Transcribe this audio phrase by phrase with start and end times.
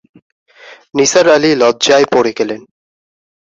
[0.95, 2.61] নিসার আলি লজ্জায় পড়ে গেলন।